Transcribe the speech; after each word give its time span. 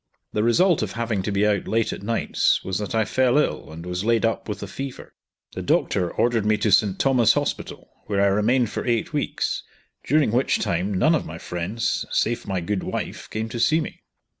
The 0.33 0.41
result 0.41 0.81
of 0.81 0.93
having 0.93 1.21
to 1.21 1.31
be 1.31 1.45
out 1.45 1.67
late 1.67 1.93
at 1.93 2.01
nights, 2.01 2.63
was 2.63 2.79
that 2.79 2.95
I 2.95 3.05
fell 3.05 3.37
ill, 3.37 3.71
and 3.71 3.85
was 3.85 4.03
laid 4.03 4.25
up 4.25 4.49
with 4.49 4.63
a 4.63 4.67
fever. 4.67 5.13
The 5.53 5.61
doctor 5.61 6.09
ordered 6.09 6.43
me 6.43 6.57
to 6.57 6.71
St. 6.71 6.97
Thomas' 6.97 7.33
Hospital, 7.33 7.87
where 8.07 8.19
I 8.19 8.25
remained 8.25 8.71
for 8.71 8.83
eight 8.83 9.13
weeks, 9.13 9.61
during 10.03 10.31
which 10.31 10.57
time 10.57 10.91
none 10.91 11.13
of 11.13 11.27
my 11.27 11.37
friends, 11.37 12.03
save 12.09 12.47
my 12.47 12.61
good 12.61 12.81
wife, 12.81 13.29
came 13.29 13.47
to 13.49 13.59
see 13.59 13.79
me. 13.79 14.01